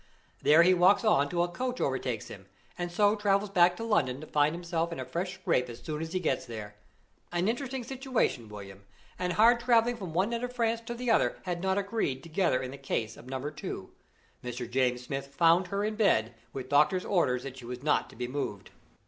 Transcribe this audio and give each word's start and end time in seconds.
There 0.41 0.63
he 0.63 0.73
walks 0.73 1.03
on 1.05 1.29
till 1.29 1.43
a 1.43 1.47
coach 1.47 1.79
overtakes 1.79 2.27
him, 2.27 2.47
and 2.75 2.91
so 2.91 3.15
travels 3.15 3.51
back 3.51 3.75
to 3.77 3.83
London 3.83 4.19
to 4.19 4.25
find 4.25 4.55
himself 4.55 4.91
in 4.91 4.99
a 4.99 5.05
fresh 5.05 5.35
scrape 5.35 5.69
as 5.69 5.79
soon 5.79 6.01
as 6.01 6.11
he 6.11 6.19
gets 6.19 6.47
there. 6.47 6.73
An 7.31 7.47
interesting 7.47 7.83
situation, 7.83 8.49
William, 8.49 8.83
and 9.19 9.33
hard 9.33 9.59
traveling 9.59 9.95
from 9.95 10.11
one 10.11 10.33
end 10.33 10.43
of 10.43 10.53
France 10.53 10.81
to 10.87 10.95
the 10.95 11.11
other, 11.11 11.37
had 11.43 11.61
not 11.61 11.77
agreed 11.77 12.23
together 12.23 12.63
in 12.63 12.71
the 12.71 12.79
case 12.79 13.15
of 13.15 13.27
Number 13.29 13.51
Two. 13.51 13.91
Mr. 14.43 14.67
James 14.67 15.03
Smith 15.03 15.27
found 15.35 15.67
her 15.67 15.83
in 15.83 15.93
bed, 15.95 16.33
with 16.51 16.67
doctor's 16.67 17.05
orders 17.05 17.43
that 17.43 17.57
she 17.57 17.65
was 17.65 17.83
not 17.83 18.09
to 18.09 18.15
be 18.15 18.27
moved. 18.27 18.71